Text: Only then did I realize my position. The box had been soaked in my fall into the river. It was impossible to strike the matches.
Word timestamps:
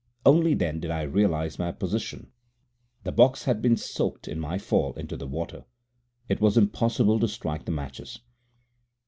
Only 0.25 0.55
then 0.55 0.79
did 0.79 0.89
I 0.89 1.03
realize 1.03 1.59
my 1.59 1.71
position. 1.71 2.31
The 3.03 3.11
box 3.11 3.43
had 3.43 3.61
been 3.61 3.77
soaked 3.77 4.27
in 4.27 4.39
my 4.39 4.57
fall 4.57 4.93
into 4.93 5.15
the 5.15 5.27
river. 5.27 5.65
It 6.27 6.41
was 6.41 6.57
impossible 6.57 7.19
to 7.19 7.27
strike 7.27 7.65
the 7.65 7.71
matches. 7.71 8.19